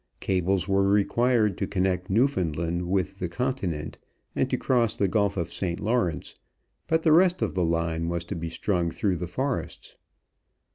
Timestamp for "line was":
7.63-8.23